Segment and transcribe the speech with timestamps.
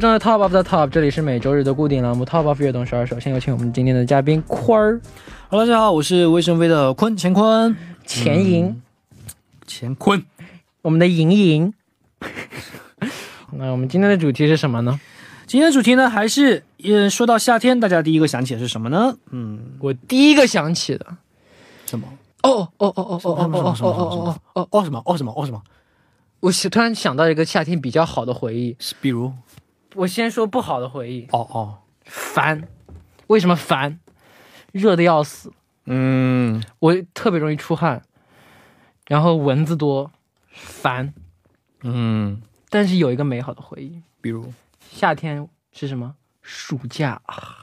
[0.00, 3.06] 生活中的 Top of the Top，这里是每周日的固定栏目 Top of 悦动十二。
[3.06, 4.98] 首先有请我们今天的嘉宾坤儿。
[5.50, 8.80] Hello，大家好，我是微生飞的坤乾坤，钱莹，
[9.68, 10.24] 乾坤。
[10.80, 11.74] 我们的莹莹。
[13.52, 14.98] 那我们今天的主题是什么呢？
[15.46, 19.14] 今天的主题呢，还是嗯，说到夏天，大家第一个想起的是什么呢？
[19.30, 21.04] 嗯，我第一个想起的，
[21.84, 22.08] 什么？
[22.42, 25.02] 哦哦哦哦哦哦哦哦哦哦哦哦，哦什么？
[25.04, 25.30] 哦什么？
[25.36, 25.60] 哦什么？
[26.40, 28.74] 我突然想到一个夏天比较好的回忆。
[28.78, 29.30] 是比如？
[29.94, 32.68] 我先说不好的回忆，哦哦，烦。
[33.26, 34.00] 为什么烦？
[34.72, 35.52] 热的要死，
[35.86, 38.02] 嗯，我特别容易出汗，
[39.06, 40.10] 然后蚊子多，
[40.52, 41.12] 烦。
[41.82, 44.52] 嗯，但是有一个美好的回忆，比如？
[44.90, 46.14] 夏天是什么？
[46.42, 47.20] 暑假。
[47.26, 47.56] 啊，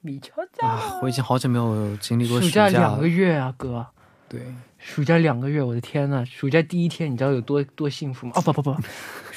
[0.00, 3.86] 米乔家，啊，我已经好久没有经历过暑假两个月啊，哥，
[4.28, 4.40] 对，
[4.78, 6.24] 暑假两个月，我的天呐！
[6.24, 8.32] 暑假第一天，你知道有多多幸福吗？
[8.34, 8.76] 哦不不不，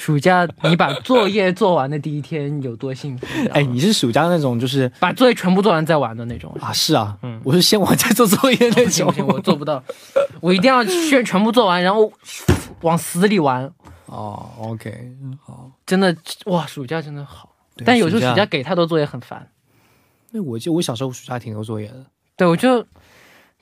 [0.05, 3.25] 暑假你把作业做完的第一天有多幸福？
[3.51, 7.41] 哎，你是暑假那种就是把作业全部做完再玩的那种啊，是啊，嗯。
[7.43, 8.85] 我是先玩再做作业那种。
[8.85, 9.83] 不行不，行，我做不到，
[10.41, 12.13] 我一定要全全部做完，然后
[12.81, 13.65] 往死里玩。
[14.05, 14.93] 哦，OK，
[15.43, 16.15] 好，真的
[16.45, 19.49] 哇，暑假真的好，但有时候暑假给太多作业很烦。
[20.29, 22.05] 那我记得我小时候暑假挺多作业的，
[22.37, 22.85] 对，我就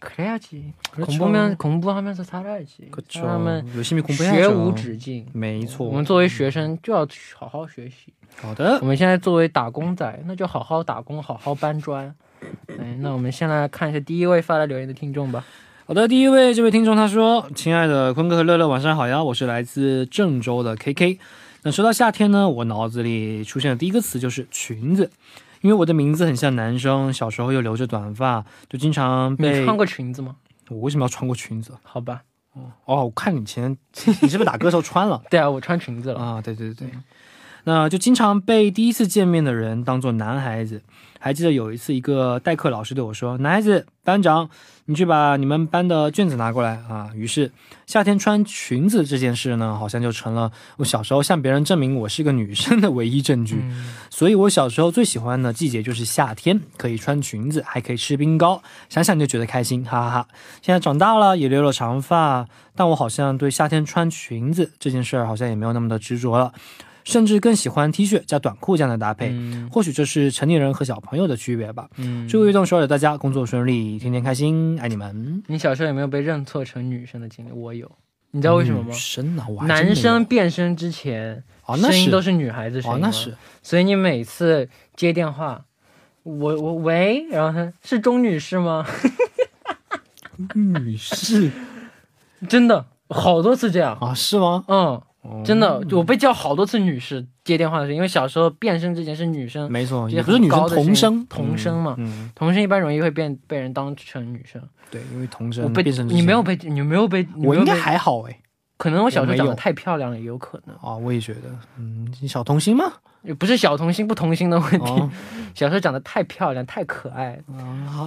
[0.02, 2.90] 그래야지 그렇죠 공부면 공부하면서 살아야지.
[2.90, 5.26] 그쵸他们 열심히공부해야죠 学无止境。
[5.32, 8.12] 没错，我们作为学生就要好好学习。
[8.36, 12.14] 好的我，们现在作为打工仔，那就好好打工，好好搬砖。
[12.78, 15.44] 哎，那我们先来看一下第一位发来留言的听众吧。
[15.86, 21.18] 好的，第一位这位听众他说：“亲爱的坤哥和乐乐，晚上好呀，我是来自郑州的 KK。
[21.64, 25.10] 那说到夏天呢，我脑子里出现的第一个词就是裙子，
[25.63, 30.35] 因为我的名字很像男生，小时候又留着短发，就经常你被穿过裙子吗？
[30.69, 31.73] 我为什么要穿过裙子？
[31.83, 32.23] 好吧，
[32.85, 33.75] 哦，我看你前
[34.21, 36.19] 你是不是打歌时候穿了 对啊，我穿裙子了。
[36.19, 36.41] 啊？
[36.41, 36.97] 对对对对，
[37.65, 40.81] 那就经常被第一次见面的人当做男孩子。
[41.19, 44.49] 还记得有一次，一个代课老师对我说：“男孩子，班长，
[44.87, 47.49] 你去把你们班的卷子拿过来啊。”于是，
[47.85, 53.55] 夏天穿裙子这件事呢，好像就成了我小时候向别人证明我是个女生的唯一证据。
[53.61, 60.27] 嗯，所以我小时候最喜欢的季节就是夏天，可以穿裙子，还可以吃冰糕，想想就觉得开心，哈哈哈。
[60.61, 62.45] 现在长大了，也留了长发，
[62.75, 66.51] 但我好像对夏天穿裙子这件事儿好像也没有那么的执着了。
[67.03, 69.29] 甚至更喜欢 T 恤加短裤这样的搭配。
[69.29, 71.89] 嗯或许这是成年人和小朋友的区别吧。
[71.97, 75.43] 嗯，祝运动首尔的大家工作顺利，天天开心，爱你们。
[75.47, 77.51] 你小时候有没有被认错成女生的经历？
[77.51, 77.91] 我有，
[78.31, 78.93] 你知道为什么吗女？
[78.93, 79.45] 生呢？
[79.49, 85.65] 我还真没有男生变身之前，哦，那是声音都是女孩子声音，哦那是，所以你每次接电话，
[86.23, 88.85] 我我喂，然后他是钟女士吗？
[90.55, 91.51] 女士
[92.49, 94.13] 真的好多次这样，啊？
[94.13, 94.63] 是吗？
[94.67, 95.03] 嗯，哦
[95.45, 101.25] 真的，我被叫好多次女士接电话的时候，因为小时候变声之前是女生，没错，也不是女生童声。
[101.27, 101.95] 童声嘛，
[102.35, 104.61] 童声一般容易会变被人当成女生，
[104.91, 108.39] 对，因为童声，我被变你没有被你没有被，我应该还好哎，
[108.77, 110.75] 可能我小时候长得太漂亮了，也有可能。
[110.77, 111.41] 啊，我也觉得，
[111.77, 112.85] 嗯，小童星吗？
[113.21, 115.09] 也不是小童星不同星的问题，
[115.55, 117.39] 小时候长得太漂亮太可爱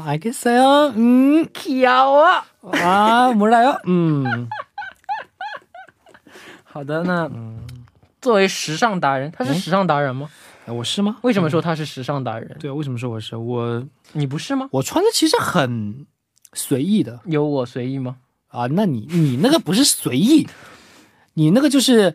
[0.04, 0.54] ，I can say，
[0.94, 2.44] 嗯，cute 啊，
[2.82, 4.46] 啊，无聊，嗯。
[6.76, 7.30] 好的，那
[8.20, 10.28] 作为时尚达人，他是嗯时尚达人吗？
[10.66, 11.16] 哎我是吗？
[11.22, 12.54] 为什么说他是时尚达人？
[12.60, 13.82] 对啊，为什么说我是我？
[14.12, 14.68] 你不是吗？
[14.72, 16.06] 我穿的其实很
[16.52, 18.16] 随意的有我随意吗？
[18.48, 20.46] 啊，那你你那个不是随意，
[21.32, 22.14] 你那个就是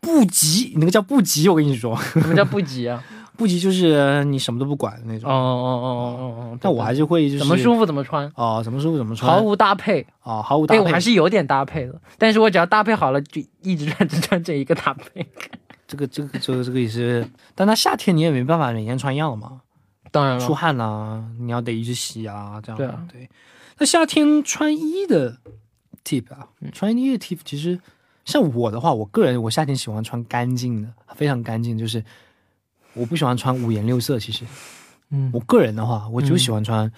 [0.00, 3.00] 不急，你那个叫不急，我跟你说， 什么叫不急啊？
[3.36, 5.30] 不急就是你什么都不管的那哦种。
[5.30, 6.58] 哦哦哦哦哦哦！
[6.60, 10.06] 但我还是会就是怎么舒服怎么穿，哦，怎么舒服怎么穿，毫无搭配。
[10.22, 10.84] 哦，毫无搭哎，配。
[10.84, 15.26] 我还是有点搭配的，但是我只要搭配好了，就一直穿只穿这一个搭配。
[15.86, 19.60] 这个这个这个这个也是，但它夏天你也没办法每天穿一样的嘛，
[20.10, 23.28] 当然了，出汗啦、你要得一直洗啊，这样对啊对。
[23.78, 25.36] 那夏天穿衣的
[26.04, 27.78] tip 啊，嗯穿衣的 tip 其实
[28.24, 32.02] 像我的话，我个人我夏天喜欢穿干净的，非常干净，就是
[32.94, 34.18] 我不喜欢穿五颜六色。
[34.18, 34.44] 其实
[35.10, 36.90] 嗯我，个人的话，我就嗯喜欢穿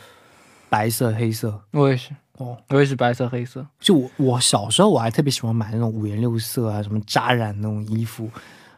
[0.69, 1.61] 白色、黑色。
[1.73, 3.67] 我也是，哦，我也是白色黑色。
[3.81, 8.31] 就我我小时候我还特别喜欢买那种五颜六色啊，什么扎染那种衣服，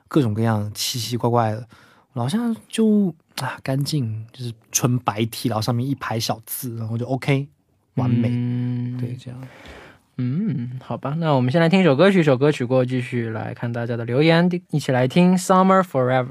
[0.08, 1.66] 各种各样奇奇怪怪的。
[2.14, 7.46] 我好像就啊干净，就是纯白 T，然后上面一排小字，然后就 OK，
[7.94, 8.28] 完美。
[8.30, 9.40] 嗯对，，这样。
[10.16, 16.26] 嗯，好吧，那我们先来听一首歌曲，一首歌曲过后继续来看大家的留言，一起来听《Summer Forever》。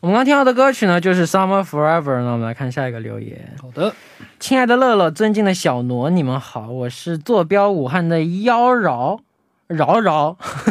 [0.00, 3.56] 我们刚听到的歌曲呢就是 summer forever 那我们来看下一个留言。
[3.60, 3.94] 好的。
[4.38, 9.20] 亲爱的乐乐尊敬的小罗你们好我是坐标武汉的妖娆
[9.66, 10.36] 饶饶。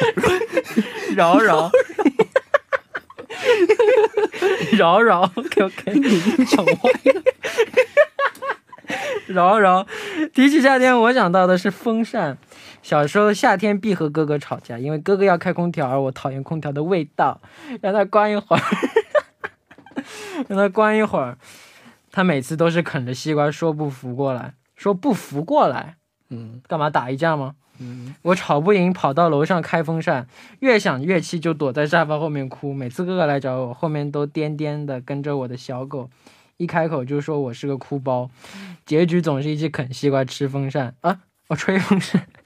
[1.14, 1.70] 饶饶，
[4.72, 6.72] 饶饶，OK OK，讲歪
[7.12, 7.22] 了。
[9.26, 9.86] 饶饶。
[10.34, 12.38] 提起夏天，我想到的是风扇。
[12.82, 17.40] 小时候夏天必和哥哥吵架，因为哥哥要开空调，而我讨厌空调的味道，
[17.80, 18.62] 让他关一会儿，
[20.48, 21.36] 让他关一会儿。
[22.10, 25.96] 他每次都是啃着西瓜说不服过来，说不服过来，
[26.30, 27.54] 嗯干嘛打一架吗？
[27.78, 30.26] 嗯，我吵不赢，跑到楼上开风扇，
[30.58, 32.74] 越想越气，就躲在沙发后面哭。
[32.74, 36.10] 每次哥哥来找我，后面都颠颠的跟着我的小狗，
[36.58, 38.30] 一开口就说我是个哭包，
[38.84, 41.20] 结局总是一起啃西瓜吃风扇啊！
[41.48, 42.24] 我吹风扇，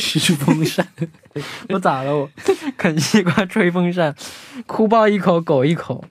[0.00, 0.86] 吃风扇。
[1.68, 2.30] 我咋了我？
[2.78, 4.14] 啃西瓜吹风扇，
[4.66, 6.04] 哭包一口，狗一口。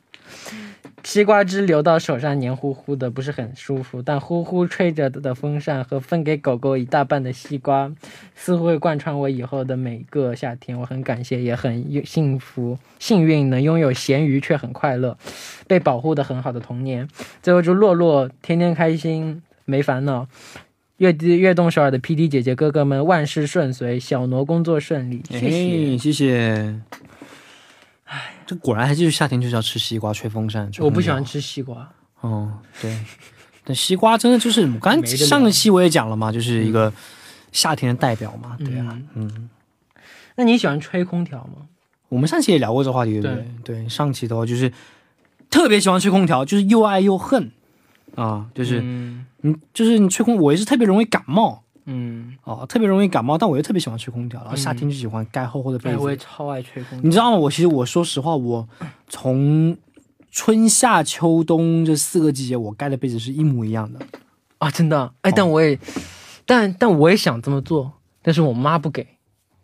[1.07, 4.01] 西瓜汁流到手上，黏糊糊的，不是很舒服。
[4.01, 7.89] 但呼呼吹着的风扇和分给狗狗一大半的西瓜，
[8.35, 10.77] 似乎会贯穿我以后的每个夏天。
[10.77, 15.17] 我很感谢，也很幸福、幸运，能拥有咸鱼却很快乐、
[15.65, 17.07] 被保护的很好的童年。
[17.41, 20.27] 最后祝洛洛天天开心，没烦恼。
[20.97, 25.97] 悦悦动首尔的 PD 姐姐哥哥们万事顺遂，小挪工作顺利，谢谢。
[25.97, 26.75] 谢谢。
[28.47, 30.71] 唉，这果然还是夏天就是要吃西瓜、吹风扇。
[30.79, 31.23] 我不喜欢。
[31.23, 32.51] 吃西瓜，哦，
[32.81, 32.97] 对，
[33.65, 36.91] 但西瓜真的就是我刚上个期我也讲了嘛，就是一个
[37.51, 38.55] 夏天的代表嘛。
[38.57, 39.49] 对啊，嗯嗯，
[40.35, 41.67] 那你喜欢吹空调吗？
[42.09, 43.45] 我们上期也聊过这话题，对不对？
[43.63, 44.71] 对，上期的话就是
[45.49, 47.51] 特别喜欢吹空调，就是又爱又恨
[48.15, 55.99] 啊，就是嗯你就是你吹空，我也是特别容易感冒嗯，哦，特别容易感冒，但我又特别喜欢吹空调，然后夏天就喜欢盖厚厚的被哎，子。
[56.03, 57.05] 我也超爱吹空调。
[57.05, 57.37] 你知道吗？
[57.37, 58.67] 我其实我说实话，我
[59.07, 59.75] 从
[60.29, 63.99] 春夏秋冬这四个季节，我盖的被子是一模一样的。
[64.57, 65.79] 啊，真的，哎，但我也，
[66.45, 69.07] 但但我也想这么做，但是我妈不给，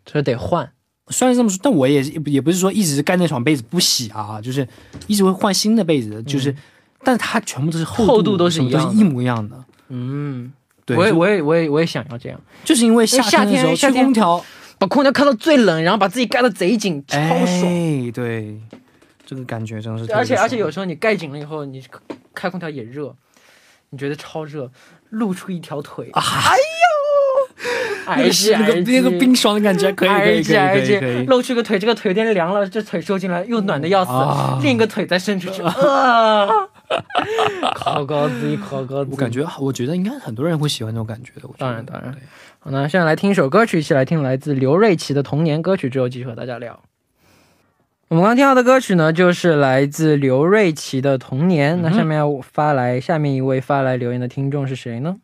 [0.06, 0.70] 所以得换。
[1.08, 4.66] 虽然这么说，但我也也不是说一直盖那床被子不洗啊，就是
[5.06, 6.56] 一直会换新的被子，就是，
[7.02, 9.62] 但它全部都是厚度都是一样都是一模一样的。
[9.88, 10.50] 嗯，
[10.86, 12.40] 对，我也我也我也我也想要这样。
[12.64, 14.44] 就是因为夏天的时候吹空调，
[14.78, 17.62] 把空调开到最冷，然后把自己盖得贼紧，超爽。
[17.62, 18.56] 哎，对，
[19.24, 21.82] 这个感觉真的是而且而且有时候你盖紧了以后，你
[22.34, 23.14] 开空调也热，
[23.90, 24.70] 你觉得超热，
[25.10, 26.20] 露出一条腿，哎
[26.56, 31.24] 呦， 那个是那个那个冰爽的感觉，可以可以可以可以。
[31.26, 36.46] 露出个腿，这个腿有点凉了，这腿收进来又暖的要死，啊另一个腿再伸出去， 啊，
[37.74, 39.10] 靠高自靠高自。
[39.10, 41.48] 我感觉，我觉得应该很多人会喜欢这种感觉的。
[41.58, 42.14] 当然当然。
[42.60, 46.80] 好，那现在来听一首歌曲，一起来听来自刘瑞琦的《童年》歌曲，之后继续和大家聊。
[48.08, 51.76] 我们刚刚听到的歌曲呢，就是来自刘瑞琦的《童年》。
[51.82, 55.16] 那下面要发来下面一位发来留言的听众是谁呢？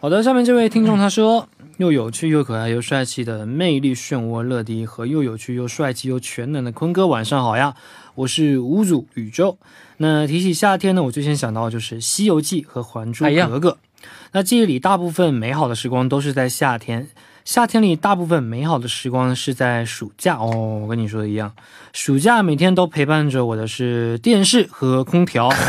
[0.00, 1.48] 好的，下面这位听众他说，
[1.78, 7.74] 又有趣又可爱又帅气的魅力漩涡乐迪和又有趣又帅气又全能的坤哥，晚上好呀！
[8.14, 9.58] 我是五组宇宙。
[9.98, 13.70] 那提起夏天呢，我最先想到就是《西游记》和《还珠格格》。
[14.32, 17.08] 那记忆里大部分美好的时光都是在夏天，
[17.44, 20.80] 夏天里大部分美好的时光是在暑假哦。
[20.82, 21.52] 我跟你说的一样，
[21.92, 25.50] 暑假每天都陪伴着我的是电视和空调。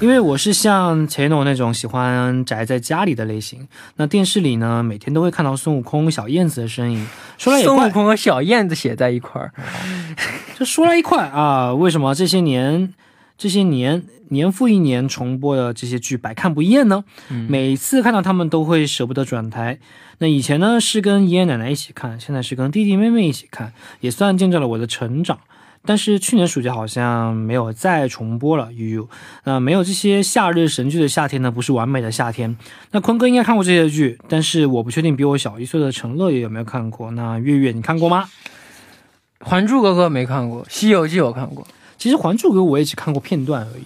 [0.00, 7.06] 因为我是像钱总那种喜欢宅在家里的类型，那电视里呢，每天都会看到孙悟空、小燕子的身影。
[7.38, 9.52] 说来也怪，孙悟空和小燕子写在一块儿，
[10.58, 12.92] 就说来一块啊，为什么这些年、
[13.36, 17.04] 这些年年复一年重播的这些剧百看不厌呢？
[17.48, 19.78] 每次看到他们都会舍不得转台。
[20.18, 25.38] 那以前呢是跟爷爷奶奶一起看，现在是跟弟弟妹妹一起看，也算见证了我的成长。
[25.84, 29.08] 但是去年暑假好像没有再重播了，悠悠。
[29.42, 32.56] 那没有这些夏日神剧的夏天呢，不是完美的夏天。
[32.92, 37.10] 那坤哥应该看过这些剧，但是我不确定比我小一岁的陈乐也有没有看过。
[37.10, 38.28] 那月月你看过吗？
[39.44, 41.66] 《还珠格格》没看过，《西游记》我看过。
[42.02, 43.84] 其实《还珠格格》我也只看过片段而已，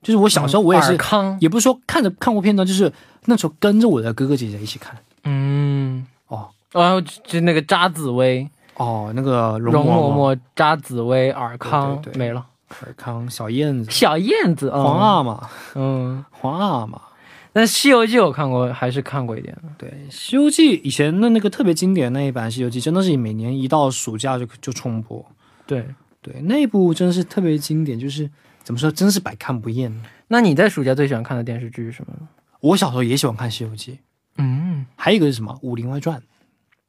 [0.00, 2.92] 就是我小时候我也是，尔康，也不是说看着看过片段，就是
[3.24, 4.96] 那时候跟着我的哥哥姐姐一起看。
[5.24, 6.48] 嗯，哦。
[6.74, 10.36] 哦，就那个扎紫薇、哦，那个容嬷嬷。
[10.36, 17.00] 嬷、扎紫薇、尔康对没了，尔康、小燕子、小燕子、嗯、皇阿玛、嗯，皇阿玛。
[17.52, 19.52] 但《西游记》我看过，还是看过一点。
[19.56, 19.62] 的。
[19.76, 25.24] 对，《西游记》以前的那个特别经典那一版《西游记》，真的是每年一到暑假就就重播。
[25.66, 25.84] 对，
[26.30, 28.30] 对，那一部真是特别经典，就是
[28.62, 29.92] 怎么说，真是百看不厌。
[30.28, 32.28] 那你在暑假最喜欢看的电视剧是什么呢？
[32.60, 33.92] 我小时候也喜欢看《西游记》，
[34.36, 36.22] 嗯还有一个是什么《武林外传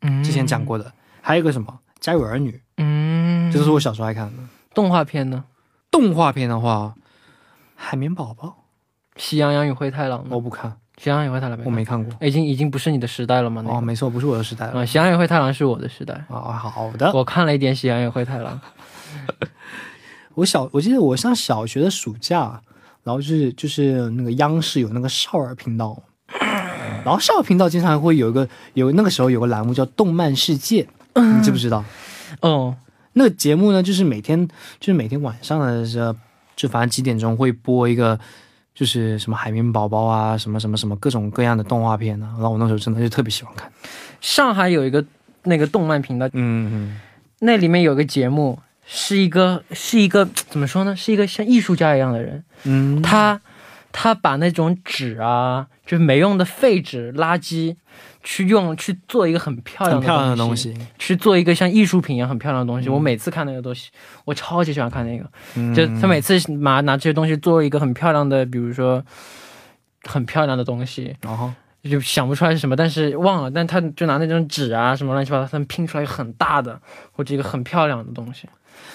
[0.01, 0.91] 嗯》，之前讲，过的，
[1.21, 4.43] 还有一个什么《家有儿女》，嗯，这都是我小时候爱看的。
[4.73, 5.45] 动画片呢，
[5.89, 6.95] 动画片的话，
[7.75, 8.65] 《海绵宝宝
[9.21, 10.23] 《喜羊羊与灰太狼》》？
[10.29, 12.13] 我不看，喜羊羊与灰太狼我没看过。
[12.27, 13.63] 已经已经不是你的时代了吗？
[13.65, 14.81] 那哦，没错，不是我的时代了。
[14.81, 16.25] 啊，喜羊羊与灰太狼是我的时代。
[16.27, 17.09] 哦，好的。
[17.13, 18.59] 我看了一点《喜羊羊与灰太狼》，
[20.35, 22.61] 我小，我记得我上小学的暑假，
[23.03, 25.97] 然后就是就是那个央视有那个少儿频道，
[27.05, 30.85] 然后少儿频道经常会有一个有那个时候有个栏目叫《动漫世界》，
[31.37, 31.85] 你知不知道？
[32.41, 32.75] 哦，
[33.13, 34.45] 那个节目呢，就是每天
[34.81, 36.13] 就是每天晚上的时候，
[36.57, 38.19] 就反正几点钟会播一个。
[38.79, 43.69] 就是什么海绵宝宝啊，什么什么什么各种各样的动画片啊，然后我那时候真的就特别喜欢看。
[44.21, 45.03] 上海有一个
[45.43, 46.31] 那个动漫频道，嗯
[46.71, 46.99] 嗯，
[47.39, 50.95] 那里面有个节目，是一个是一个怎么说呢？
[50.95, 53.41] 是一个像艺术家一样的人，嗯，他
[53.91, 57.75] 他把那种纸啊，就是没用的废纸垃圾，
[58.31, 62.87] 去用去做一个很漂亮的很漂亮的东东西，去做一个像艺术品一样很漂亮的东西。
[62.87, 63.89] 嗯我每次看那个东西，
[64.23, 65.25] 我超级喜欢看那个。
[65.55, 69.03] 嗯就他每次拿拿这些东西做一个很漂亮的，比如说
[70.03, 76.79] 很漂亮的东西，然后就想不出来是什么，但是忘了，但他就拿那种纸啊什么乱七八糟，他们拼出来一个很大的
[77.11, 78.47] 或者一个很漂亮的东西。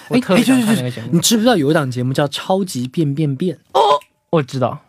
[0.07, 3.57] 我哎特别喜欢看那个节目，你知不知道有一档节目叫《超级变变变》？
[3.73, 3.81] 哦
[4.31, 4.84] 我知道，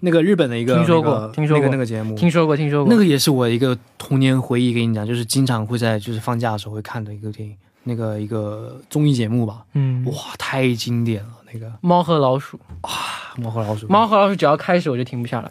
[0.00, 2.92] 那个日本的一个听说过那个听说过那个那个节目，听说过，听说过。
[2.92, 4.72] 那个也是我一个童年回忆。
[4.72, 9.64] 跟你讲，就是经常会在就是放假的时候会看的一个电影，那个一个综艺节目吧。
[9.74, 11.30] 嗯，哇，太经典了！
[11.52, 12.90] 那个猫和老鼠，啊
[13.36, 15.50] 猫和老鼠，猫和老鼠只要开始我就停不下来。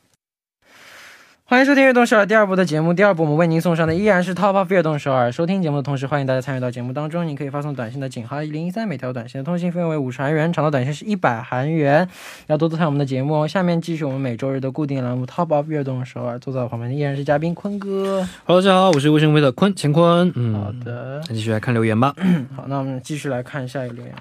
[1.51, 2.93] 欢迎收听《悦动首尔》第二部的节目。
[2.93, 5.29] 第二部我们为您送上的依然是 Top of 悦动首尔。
[5.29, 7.27] 收听节目的同时，欢迎大家参与到节目当中。
[7.27, 12.07] 您可以发送短信的井号一零一三，每条短信的通信费用为五十韩元，长的短信是一百韩元。
[12.47, 13.45] 要多多参与我们的节目哦。
[13.45, 16.39] 下面继续我们每周日的固定栏目 Top of 悦动首尔。
[16.39, 18.25] 坐在我旁边的依然是嘉宾坤哥。
[18.45, 20.31] Hello，大家好，我是卫生微的坤乾坤。
[20.35, 22.15] 嗯，好，的，那继续来看留言吧。
[22.55, 24.15] 好，那我们继续来看下一个留言。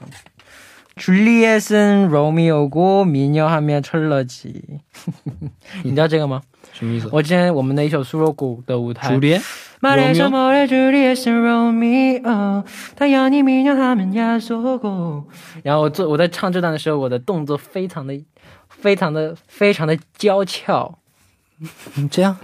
[1.00, 4.79] 줄리엣은 로미오고 미녀하면 철러지。
[5.84, 6.41] 你知道这个吗？
[6.74, 7.10] 什么意思？
[7.12, 9.41] 我之前我们的一首苏若谷的舞台朱，烈
[9.81, 12.63] 말해서 뭐래 줄리엣은 로미오
[12.95, 15.25] 당연히미녀하면 야소고
[15.63, 18.17] 然后我做我在唱这段的时候，我的动作非常的、
[18.69, 20.98] 非常的、非常的娇俏。
[21.98, 22.38] 嗯这样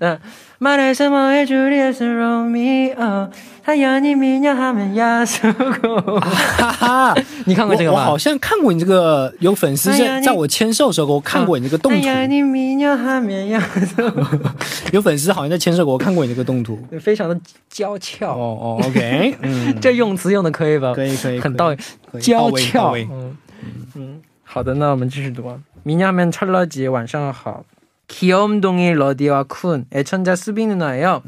[0.00, 0.20] 嗯，
[0.60, 3.30] 말해서 뭐래 줄리엣은 로미오
[3.66, 8.18] 당연히미녀하면 야소고 哈哈，你看过这个吗我我好？
[8.18, 14.52] 像看过你这个，有粉丝哎呀你在在我签售的时候给我看过你这个动图， 당연히미녀하면 야소고
[14.92, 16.78] 有粉丝好像在签售给我看过你这个动图。
[17.00, 17.38] 非常的
[17.68, 18.26] 娇俏。
[18.32, 20.94] 哦哦，OK， 嗯，这用词用的可以吧？
[20.94, 21.76] 可以可以，很到位，
[22.10, 22.90] 可以到娇位到俏。
[22.92, 23.08] 位。
[23.10, 23.36] 嗯
[23.96, 25.58] 嗯，好的，那我们继续读啊。
[25.84, 27.64] 미냐면철러지晚上好。
[28.11, 31.23] 귀염둥이 러디와 쿤 애천자 수빈 누나예요.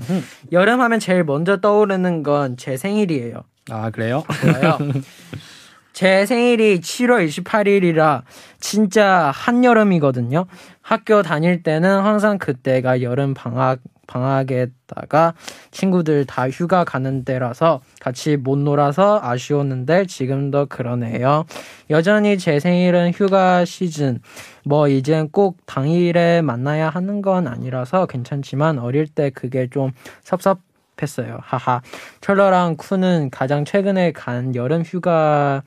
[0.51, 3.43] 여름 하면 제일 먼저 떠오르는 건 제 생일이에요.
[3.71, 4.23] 아 그래요?
[4.41, 4.77] 좋아요.
[5.93, 8.23] 제 생일이 7월 28일이라
[8.59, 10.45] 진짜 한여름이거든요.
[10.81, 15.33] 학교 다닐 때는 항상 그때가 여름 방학 방학에다가
[15.71, 21.45] 친구들 다 휴가 가는 때라서 같이 못 놀아서 아쉬웠는데 지금도 그러네요.
[21.89, 24.19] 여전히 제 생일은 휴가 시즌.
[24.64, 29.92] 뭐 이젠 꼭 당일에 만나야 하는 건 아니라서 괜찮지만 어릴 때 그게 좀
[30.24, 31.38] 섭섭했어요.
[31.42, 31.80] 하하.
[32.20, 35.62] 철러랑 쿠는 가장 최근에 간 여름 휴가지는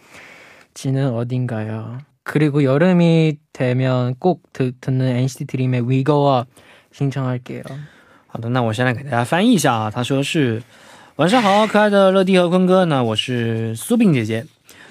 [1.13, 1.99] 어딘가요?
[2.23, 6.49] 그리고 여름이 되면 꼭 듣, 듣는 NCT 드림의 We Go Up
[6.91, 7.63] 신청할게요.
[8.27, 9.91] 好的，那我先来给大家翻译一下啊。
[9.91, 10.61] 他说是
[11.17, 14.45] 晚上好，可爱的乐迪和坤哥呢，我是苏炳姐姐。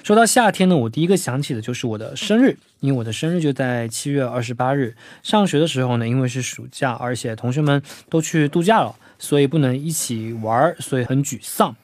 [0.06, 4.94] 说到夏天呢，我第一个想起的就是我的生日，因为我的生日就在七月二十八日。
[5.24, 11.74] 上学的时候呢，因为是暑假，而且同学们都去度假了，所以不能一起玩，所以很沮丧。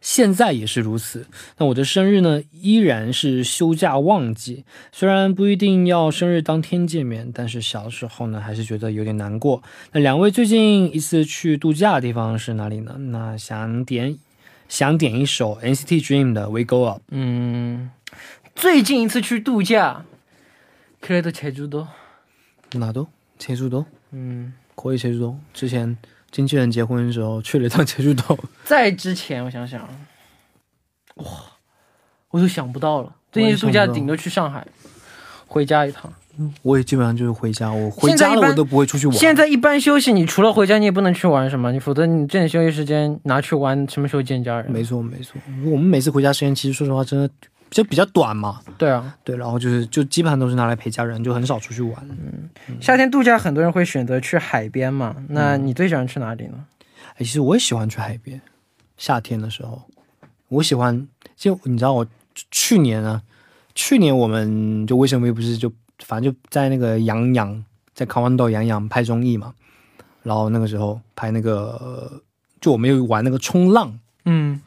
[0.00, 1.26] 现在也是如此。
[1.58, 4.64] 那我的生日呢，依然是休假旺季。
[4.90, 9.62] 虽然不一定要生日当天见面，但是小时候呢，还是觉得有点难过。
[9.92, 12.96] 那两位最近一次去度假的地方是哪里呢？
[13.10, 14.16] 那想点
[14.69, 17.01] 想点一首 NCT Dream 的《We Go Up》。
[17.15, 17.89] 음,
[18.55, 20.03] 最近一次去度假,
[20.99, 21.87] 그래도 제주도.
[22.73, 25.37] 나도 제주도 음, 거의 제주도.
[25.53, 25.97] 之前
[26.31, 28.37] 经纪人结婚的时候去了一趟제주도。
[28.63, 29.81] 在之前我想想，
[31.15, 31.25] 哇，
[32.29, 33.15] 我都想不到了。
[33.31, 34.65] 最近度假顶多去上海，
[35.47, 36.13] 回家一趟。
[36.62, 39.16] 我也基本上就是回家，我回家了我都不会出去玩。
[39.16, 44.70] 现在一般休息，你除了回家，你也不能去玩什么，你否则你这点休息时间拿去玩，什么时候见家人？
[44.70, 47.28] 没错没错，我们每次回家时间其实说实话真的
[47.70, 48.60] 就比较短嘛。
[48.78, 51.94] 对啊，对，然后就是就基本上都是拿来陪家人，就很少出去玩。
[52.10, 52.48] 嗯
[52.80, 56.64] 夏天度假很多人会选择去海边嘛，那你最喜欢去哪里呢？
[57.14, 58.40] 哎，其实我也喜欢去海边，
[58.96, 59.82] 夏天的时候，
[60.48, 61.06] 我喜欢。
[61.36, 62.06] 就你知道我
[62.50, 63.20] 去年呢，
[63.74, 65.70] 去年我们就卫生微不是就
[66.04, 69.54] 反正就在那个杨洋在康湾道杨洋拍综艺嘛，
[70.22, 72.20] 然后那个时候拍那个呃
[72.60, 74.60] 就我们有玩那个冲浪，嗯，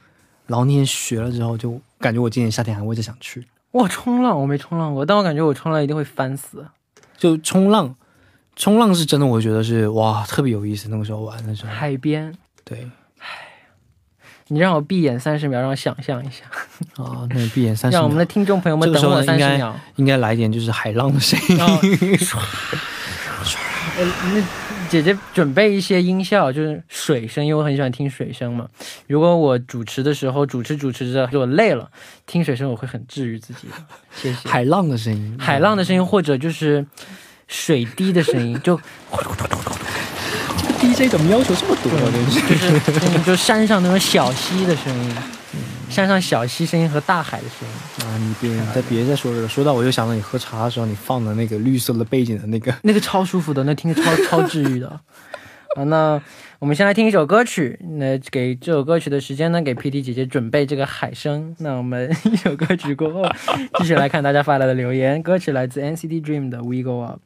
[0.48, 3.46] 然后那天学了之后，就感觉我今年夏天还会再想去。
[3.72, 6.66] 哇，冲浪我没冲浪过，但我感觉我冲浪一定会翻死。
[7.18, 7.96] 就冲浪，
[8.56, 10.90] 冲浪是真的，我觉得是哇特别有意思。
[10.90, 12.90] 那个时候玩的时候，海边，对
[14.52, 16.44] 你让我闭眼三十秒，让我想象一下，
[17.04, 19.80] 啊，那你闭眼三十秒让我们的，听众朋友们等我三十秒。
[19.96, 21.60] 应该来一点就是海浪的声音。
[21.60, 21.68] 呃，
[24.34, 24.44] 那
[24.90, 28.68] 姐姐准备一些音效，就是水声，因为我很喜欢听水声嘛。
[29.06, 31.92] 如果我主持的时候，主持主持着，我累了，
[32.26, 33.74] 听水声我会很治愈自己的。
[34.16, 34.50] 谢谢。
[34.50, 36.84] 海浪的声音，海浪的声音，或者就是
[37.48, 38.82] 水滴的声音，就
[40.80, 42.12] DJ 怎么要求这么多啊？
[42.14, 42.40] 真是
[42.80, 45.16] 就是嗯就山上那种小溪的声音，
[45.90, 48.18] 山上小溪声音和大海的声音，啊！
[48.18, 54.88] 你别再别再说这个，说到我就想到你喝茶的时候你放的那个绿色的背景的那个，那个超舒服的，那听着超 超治愈的。
[55.76, 56.20] 啊，那
[56.58, 57.80] 我们先来听一首歌曲。
[58.00, 61.56] 那给这首歌曲的时间呢，给 PD 姐姐准备这个海声。
[61.60, 63.22] 那我们一首歌曲过后，
[63.78, 65.22] 继续来看大家发来的留言。
[65.22, 67.20] 歌曲来自 NCT Dream 的《We Go Up》。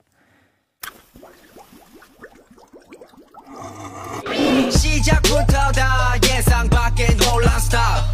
[5.03, 8.05] 시작부터 다 예상 밖의 놀란 스타일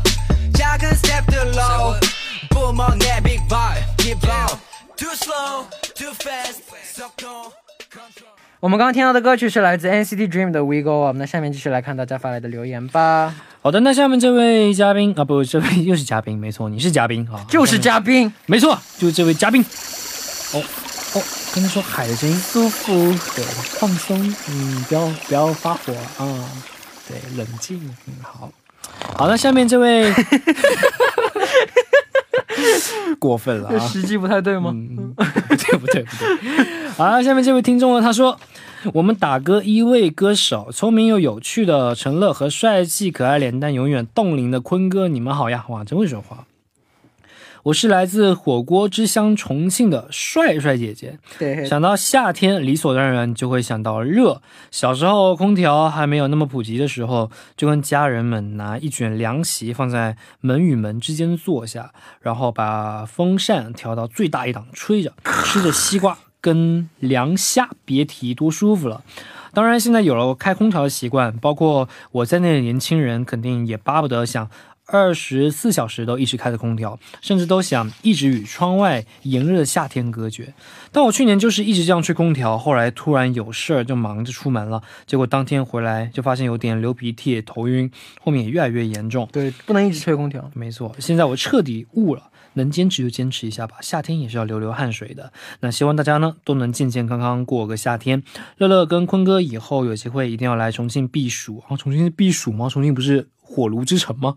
[0.54, 1.60] 작은 스텝들로
[2.48, 4.58] 뿜어내 big vibe Keep on
[4.96, 6.62] Too slow, too fast
[6.94, 7.52] 속도
[7.92, 11.14] control 我们刚刚听到的歌曲是来自 NCT Dream 的《We Go Up》。
[11.18, 13.34] 那下面继续来看大家发来的留言吧。
[13.60, 19.62] 好的，那下面这位嘉宾啊，不，这位又是嘉宾，没错，你是嘉宾啊，就是嘉宾，没错，就是这位嘉宾。
[20.54, 20.62] 哦
[21.14, 21.22] 哦，
[21.54, 22.94] 跟他说海的声音舒服，
[23.36, 23.44] 对，
[23.78, 26.24] 放松，嗯，不要不要发火啊，
[27.09, 28.51] 对，冷静，嗯，好，
[29.17, 30.13] 好，那下面这位
[33.17, 34.69] 过分了啊，时机不太对吗？
[34.71, 36.29] 嗯，不对不对不对。
[36.95, 38.39] 好，下面这位听众呢，他说
[38.93, 45.65] 我们打歌一位歌手，聪明又有趣的陈乐和帅气可爱脸蛋永远冻龄的坤哥，你们好呀！
[45.69, 46.45] 哇，真会说话。
[47.69, 51.19] 我是来自火锅之乡重庆的帅帅姐姐。
[51.37, 54.41] 对想到夏天，理所当然就会想到热。
[54.71, 69.03] 小时候空调还没有那么普及的时候，就跟家人们拿一卷凉席放在门与门之间坐下，然后把风扇调到最大一档吹着，吃着西瓜跟凉虾，别提多舒服了。
[69.53, 74.49] 当然，现在有了开空调的习惯，包括我在内的年轻人，肯定也巴不得想
[74.91, 80.53] 二十四小时都一直开着空调，甚至都想一直与窗外炎热的夏天隔绝。
[80.91, 89.29] 但我去年就是一直这样吹空调，后来突然有事儿就忙着出门了，结果当天回来就发现有点流鼻涕、头晕，后面也越来越严重。
[89.31, 90.49] 对，不能一直吹空调。
[90.55, 92.23] 没错，现在我彻底悟了，
[92.53, 93.77] 能坚持就坚持一下吧。
[93.81, 95.31] 夏天也是要流流汗水的。
[95.59, 98.23] 那希望大家呢都能健健康康过个夏天。
[98.57, 101.77] 乐乐跟坤哥以后有机会一定要来重庆避暑啊！
[101.77, 102.67] 重庆是避暑吗？
[102.67, 104.35] 重庆不是火炉之城吗？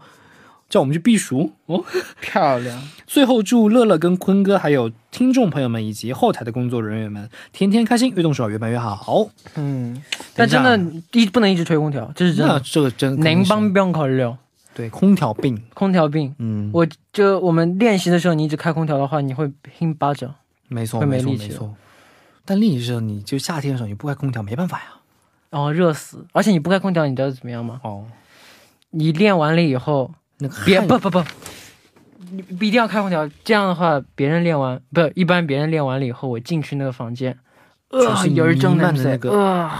[0.72, 1.84] 叫我们去避暑哦。
[2.22, 9.28] 漂亮，最后祝乐乐跟坤哥还有听众朋友们以及后台的工作人员们天天开心，越动手越办越好。
[9.56, 10.02] 嗯，
[10.34, 10.80] 但真的
[11.12, 12.60] 一不能一直吹空调，这是真那的。
[12.60, 14.38] 这个真能帮不用考虑了，
[14.74, 16.34] 对空调病，空调病。
[16.38, 20.34] 嗯，我就我们练习的时候，你一直开空调的话，你会拼巴掌。
[20.68, 21.74] 没错会没没错力气了没错。
[22.46, 24.84] 但另一时候，你就夏天的时候你不开空调没办法呀。
[25.50, 27.78] 然后热死，而且你不开空调，你知道怎么样吗？
[27.84, 28.06] 哦，
[28.92, 30.10] 你练完了以后，
[30.42, 31.24] 那个别不不不，
[32.30, 33.28] 你一定要开空调。
[33.44, 37.38] 这样的话，别人练完不一般，别人练完了以后，我进去那个房间，
[37.88, 39.70] 呃，有人蒸弥漫的那个呃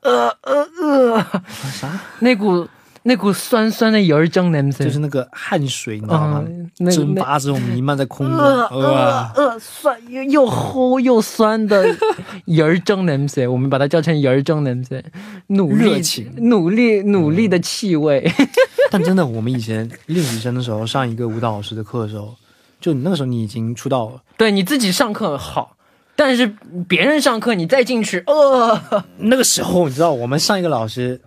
[0.00, 1.40] 呃呃呃，
[1.72, 2.00] 啥？
[2.18, 2.68] 那股
[3.07, 6.41] 那股酸酸的油儿蒸냄새，就是那个汗水，你知道吗？
[6.47, 9.31] 嗯，那那蒸巴之后弥漫在空中，呃呃哇！
[9.35, 11.85] 呃酸又又齁又酸的
[12.45, 15.03] 油儿蒸냄새，我们把它叫成油儿蒸냄새，
[15.47, 18.31] 努力热情努力努力的气味。
[18.89, 22.33] 但真的，我们以前练习生的时候，上一个舞蹈老师的课的时候，
[22.79, 25.75] 就你那个时候你已经出道了，对你自己上课好，
[26.15, 26.55] 但是
[26.87, 31.19] 别人上课你再进去，呃，那个时候你知道，我们上一个老师，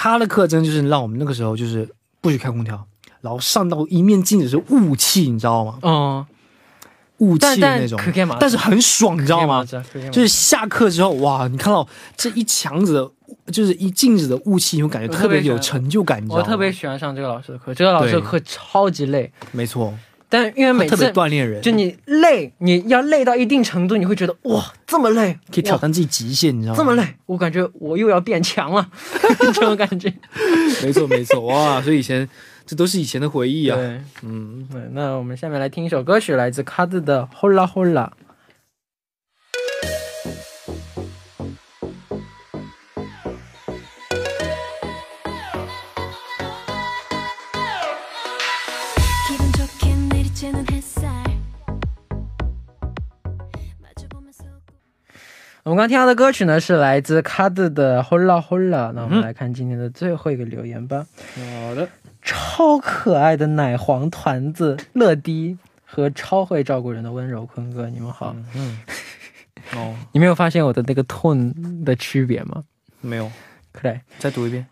[0.00, 1.88] 他的课真就是让我们那个时候就是
[2.20, 2.86] 不许开空调，
[3.20, 5.76] 然后上到一面镜子是雾气，你知道吗？
[5.82, 6.24] 嗯，
[7.16, 7.98] 雾气的那种。
[8.38, 9.64] 但是很爽，你知道吗？
[10.12, 11.84] 就是下课之后，哇，你看到
[12.16, 13.10] 这一墙子的，
[13.52, 16.24] 就是一镜子的雾气，你会感觉特别有成就感？
[16.28, 19.92] 我特别喜欢上这个老师的课，这个老师的课超级累，没错，
[20.28, 26.78] 但因为每特别次锻炼人，就你累，你要累到一定程度，你会觉得哇这么累，可以挑战自己极限，你知道吗？
[26.78, 28.88] 这么累，我感觉我又要变强了，
[29.38, 30.12] 这种感觉。
[30.82, 31.80] 没错没错，哇！
[31.80, 32.28] 所以以前
[32.66, 33.76] 这都是以前的回忆啊。
[33.76, 38.06] 对，嗯，对，那我们下面来听一首歌曲，来自卡兹的《Hola Hola》。
[55.78, 58.88] 刚听到的歌曲呢，是来自卡兹的《Hola Hola》。
[58.92, 61.06] 那我们来看今天的最后一个留言吧。
[61.36, 61.88] 好的，
[62.20, 68.34] 超可爱的奶黄团子乐迪和超会照顾人的温柔坤哥，你们好。
[68.56, 68.80] 嗯，
[69.76, 72.64] 哦， 你没有发现我的那个 tone 的区别吗？
[73.00, 73.30] 没有，
[73.70, 74.66] 可来，再读一遍。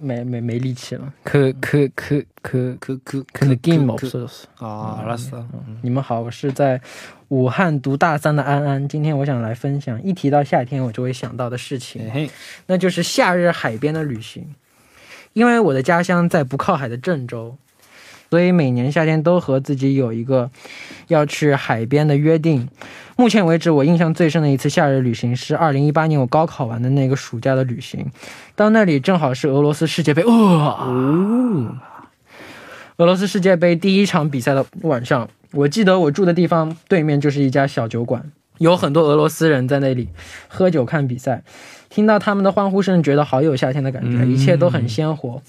[0.00, 1.12] 没没没力气了。
[1.24, 4.44] 可可可可可可可能 game 可 없어졌어。
[4.58, 5.44] 啊，알았어。
[5.82, 6.80] 你们好，我是在
[7.28, 8.88] 武汉读大三的安安。
[8.88, 12.02] 今天我想来分享，一提到夏天，我就会想到的事情。
[12.12, 12.30] 嘿嘿，
[12.66, 14.54] 那就是夏日海边的旅行。
[15.32, 17.56] 因为我的家乡在不靠海的郑州，
[18.33, 20.49] 所以每年夏天都和自己有一个
[21.07, 22.67] 要去海边的约定。
[23.15, 28.11] 目前为止，我印象最深的一次夏日旅行是2018年我高考完的那个暑假的旅行。
[28.55, 31.77] 到那里正好是俄罗斯世界杯，哇、哦，
[32.97, 40.09] 俄罗斯世界杯第一场比赛的晚上，我记得我住的地方对面就是一家小酒馆，有很多俄罗斯人在那里
[40.47, 41.43] 喝酒看比赛，
[41.87, 45.39] 听到他们的欢呼声，觉得好有夏天的感觉，嗯一切都很鲜活。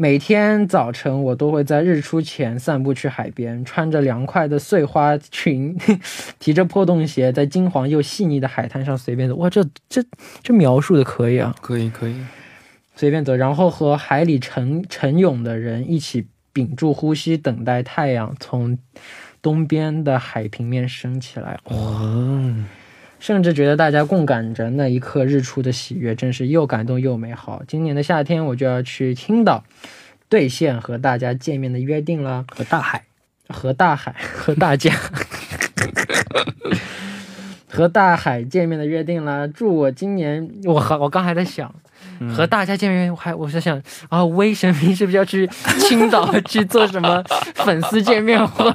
[0.00, 5.76] 每天早晨，我都会在日出前散步去海边，穿着凉快的碎花裙，
[6.40, 9.36] 提着破洞鞋，在金黄又细腻的海滩上随便走。
[9.36, 10.02] 哇，这这
[10.42, 11.54] 这描述的可以啊！
[11.60, 12.16] 可以可以。
[12.96, 18.78] 随便走，然后和海里沉沉泳的人一起屏住呼吸，等待太阳从
[19.42, 21.58] 东边的海平面升起来。
[21.64, 22.54] 哇、哦，
[23.20, 27.62] 甚至觉得大家共感着那一刻日出的喜悦，真是又感动又美好。
[27.68, 29.62] 今年的夏天，我就要去青岛
[30.28, 32.46] 兑现和大家见面的约定了。
[32.48, 33.04] 和大海。
[33.48, 34.92] 和大海 和大家。
[37.68, 39.46] 和大海见面的约定啦。
[39.46, 41.72] 祝我今年，我和我刚还在想。
[42.34, 47.22] 和大家见面，我还我在想啊，威神明是不是要去青岛去做什么
[47.54, 48.68] 粉丝见面会？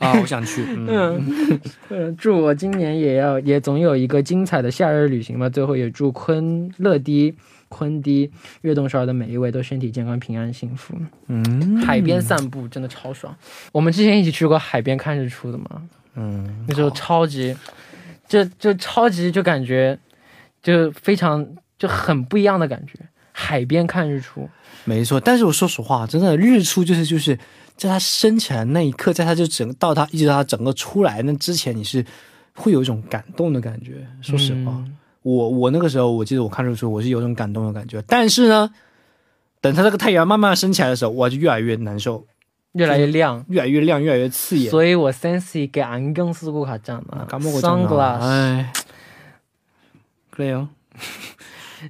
[0.00, 0.64] 啊，我想去。
[0.88, 5.48] 嗯，祝我今年也要也总有一个精彩的夏日旅行吧。
[5.48, 7.34] 最后也祝昆乐迪、
[7.68, 8.30] 昆迪、
[8.62, 10.94] 悦动少儿的每一位都身体健康、平安、幸福。
[11.28, 13.34] 嗯海边散步真的超爽。
[13.72, 15.82] 我们之前一起去过海边看日出的嘛，
[16.14, 17.54] 嗯，那时候超级，
[18.26, 19.98] 就就超级就感觉
[20.62, 21.46] 就非常
[21.81, 22.93] 就很不一样的感觉。
[23.31, 24.49] 海边看日出，
[24.83, 25.19] 没错。
[25.19, 27.37] 但是我说实话，真的日出就是就是
[27.75, 32.03] 在它升起来那一刻，在它就整到它一直到它整个出来那之前，你是
[32.55, 34.07] 会有一种感动的感觉。
[34.21, 38.01] 说实话，嗯我我那个时候我记得我看日出，我是有一种感动的感觉。
[38.07, 38.71] 但是呢，
[39.59, 42.25] 等它这个太阳慢慢升起来的时候，我就越来越难受，
[42.71, 43.43] 越来越亮。
[43.49, 44.71] 越来越亮，越来越刺眼。
[44.71, 48.71] 所以我 sense给안경쓰고갔잖아 感冒过症啊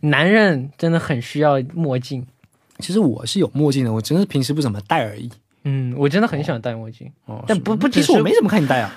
[0.00, 2.26] 男人真的很需要墨镜。
[2.78, 5.30] 其实我是有墨镜的，我只是平时不怎么戴而已。
[5.64, 7.10] 嗯，我真的很喜欢戴墨镜。
[7.26, 8.92] 哦，但不不只是其实我没怎么看你戴啊。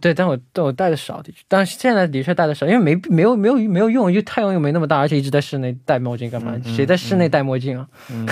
[0.00, 6.60] 对，但我但我戴的少，的确，但是现在的确戴的少，因为没没有没有没有用，因为太阳又没那么大，而且一直在室内戴墨镜干嘛？
[6.76, 7.88] 谁在室内戴墨镜啊？
[8.10, 8.26] 嗯，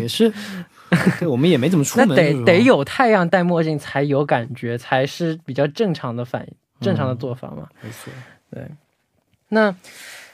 [0.00, 0.32] 也是。
[1.20, 2.16] 对，我们也没怎么出那门。
[2.16, 2.60] 那得得。
[2.60, 7.68] 有太阳戴墨镜才有感觉，才是比较正常的反应正常的做法嘛。
[7.82, 8.12] 没错。
[8.50, 8.62] 对
[9.48, 9.74] 那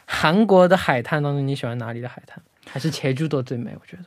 [0.06, 2.42] 韩国的海滩当中，你喜欢哪里的海滩？
[2.70, 3.72] 还是제주도最美？
[3.80, 4.04] 我觉得。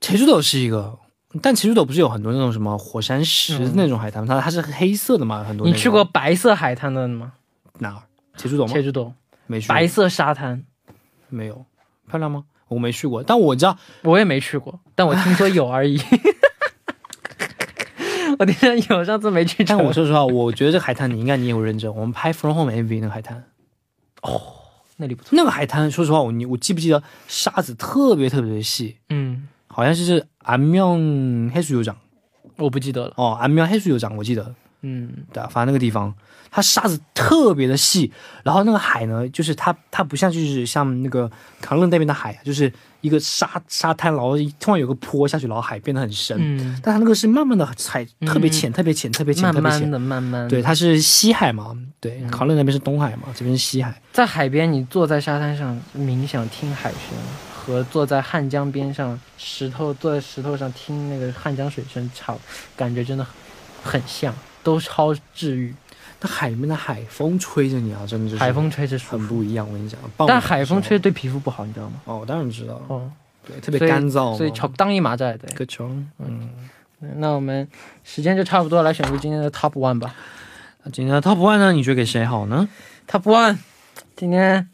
[0.00, 0.98] 济州岛是一个，
[1.40, 4.34] 但济州岛不是有很多那种什么火山石嗯那种海滩吗？
[4.34, 5.66] 它它是黑色的嘛，很多。
[5.66, 7.32] 你去过白色海滩的吗？
[7.78, 8.02] 哪儿？
[8.36, 9.12] 济州岛吗제주도
[9.46, 9.74] 没去过。
[9.74, 10.64] 白色沙滩，
[11.28, 11.64] 没有，
[12.08, 12.44] 漂亮吗？
[12.68, 16.00] 我没去过，但我知道我也没去过，但我听说有而已。
[18.38, 19.76] 我听说有，上次没去成。
[19.76, 21.94] 但我说实话，我觉得这个海滩你应该你也有认真。
[21.94, 23.44] 我们拍《From Home》MV 那个海滩，
[24.99, 25.29] 那里不错。
[25.31, 28.97] 那个海滩，说实话，我你我记不记得沙子特别特别的细？
[29.09, 30.93] 嗯，好像是是安庙
[31.53, 31.97] 黑水游长，
[32.57, 33.13] 我不记得了。
[33.15, 34.53] 哦，安庙黑水游长，我记得。
[34.81, 36.13] 嗯对啊，反正那个地方
[36.51, 38.11] 它沙子特别的细，
[38.43, 41.29] 然后那个海呢，就是它它不像就是像那个
[41.61, 49.81] 扛楞那边的海啊，就是一个沙沙滩，然后突然有个坡下去，然后海变得很深，嗯，但它那个是慢慢的海，特别浅，嗯特别浅，特别浅，慢特别浅。
[49.81, 50.49] 慢的，慢慢的。
[50.49, 54.01] 对，，它是西海嘛，对，嗯扛楞那边是东海嘛，这边是西海。
[54.11, 56.99] 在海边，你坐在沙滩上冥想听海声，
[57.53, 62.39] 和坐在汉江边上石头坐在石头上听那个汉江水声吵，
[62.75, 63.25] 感觉真的
[63.83, 64.33] 很像，
[64.69, 65.73] 都超治愈。
[66.21, 69.65] 那海里面的海风吹着你啊，真的就是海风吹着很不一样。
[69.65, 72.01] 我跟你讲，但海风吹对皮肤不好，你知道吗？
[72.05, 72.81] 哦，当然知道。
[72.87, 73.09] 哦，
[73.47, 75.49] 对，特别干燥，所以乔当一麻袋对。
[75.55, 76.49] 可穷，嗯。
[77.15, 77.65] 那我们
[78.03, 80.13] 时间就差不多，来选出今天的 top one 吧。
[80.83, 81.71] 那今天的 top one 呢？
[81.71, 82.67] 你觉得给谁好呢
[83.07, 83.57] ？top one，
[84.17, 84.67] 今天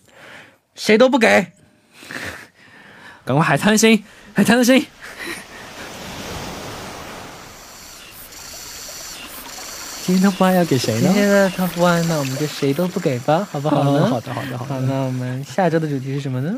[0.73, 1.51] 谁都不给，
[3.23, 4.03] 赶快海滩星，
[4.33, 4.83] 海滩星。
[10.05, 11.01] 今天 Top One 要给谁呢？
[11.01, 14.01] 今天的 Top One，那我们就谁都不给吧，好不好呢？
[14.03, 16.55] 嗯好的，好的，好好，的，那我们下周的主题是什么呢？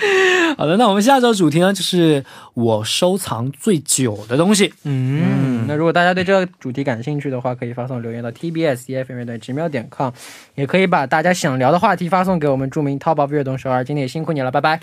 [0.58, 0.76] 好的。
[0.76, 4.70] 那我们下周主题呢，就是我收藏最久的东西。
[4.84, 10.10] 嗯，那如果大家对这个主题感兴趣的话，可以发送留言到 TBS EFM 乐队直瞄点 com，
[10.54, 13.82] 也可以把大家想聊的话题发送给我们著名淘宝悦动首尔。
[13.82, 14.78] 今天也辛苦你了，拜拜。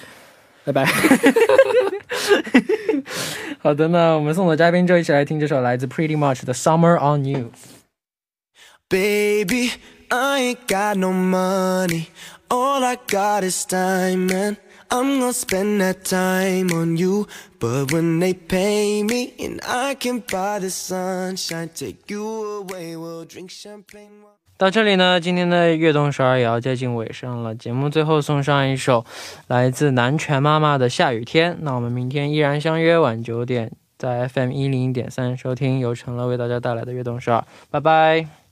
[0.66, 0.84] 拜拜。
[3.62, 7.52] 好的，那我们送走嘉宾之后，一起来听这首来自 Pretty Much 的 Summer on You。
[8.90, 9.74] Baby,
[10.10, 12.08] I ain't got no money.
[12.50, 14.56] All I got is time, and
[14.90, 17.28] I'm gonna spend that time on you.
[17.60, 23.26] But when they pay me, and I can buy the sunshine, take you away, we'll
[23.26, 24.22] drink champagne.
[24.24, 27.54] while- 到这里呢，今天的悦动十二也要接近尾声了。
[27.54, 29.06] 节目最后送上一首
[29.48, 31.52] 来自南拳妈妈的《下雨天》。
[31.60, 37.44] 那我们明天依然相约晚九点，在 FM 一零点三收听由陈乐为大家带来的悦动十二。
[37.70, 38.47] 拜拜。